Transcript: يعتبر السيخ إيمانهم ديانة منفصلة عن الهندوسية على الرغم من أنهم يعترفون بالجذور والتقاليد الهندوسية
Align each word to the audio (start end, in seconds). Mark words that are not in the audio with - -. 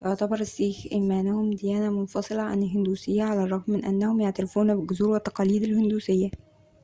يعتبر 0.05 0.39
السيخ 0.39 0.85
إيمانهم 0.91 1.51
ديانة 1.53 1.89
منفصلة 1.89 2.41
عن 2.41 2.63
الهندوسية 2.63 3.23
على 3.23 3.43
الرغم 3.43 3.63
من 3.67 3.85
أنهم 3.85 4.19
يعترفون 4.21 4.75
بالجذور 4.75 5.09
والتقاليد 5.09 5.63
الهندوسية 5.63 6.29